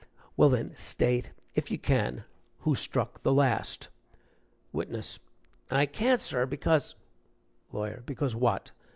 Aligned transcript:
"Well, 0.35 0.49
then, 0.49 0.75
state, 0.77 1.31
if 1.53 1.69
you 1.69 1.77
can, 1.77 2.23
who 2.61 2.73
struck 2.73 3.21
the 3.21 3.31
last." 3.31 3.89
WITNESS. 4.73 5.19
"I 5.69 5.85
can't, 5.85 6.21
sir, 6.21 6.47
because" 6.47 6.95
LAWYER. 7.71 8.01
"Because 8.07 8.35
what?" 8.35 8.71